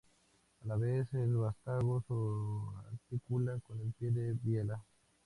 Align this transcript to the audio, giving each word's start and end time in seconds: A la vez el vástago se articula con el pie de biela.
A 0.63 0.67
la 0.67 0.77
vez 0.77 1.13
el 1.13 1.35
vástago 1.37 2.03
se 2.07 2.87
articula 2.91 3.59
con 3.67 3.79
el 3.81 3.91
pie 3.93 4.09
de 4.09 4.33
biela. 4.41 4.81